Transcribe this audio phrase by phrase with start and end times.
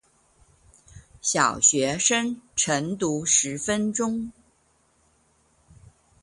[1.21, 4.31] 小學生晨讀十分鐘